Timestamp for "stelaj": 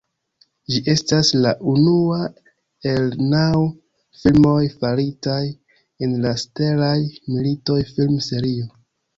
6.45-6.97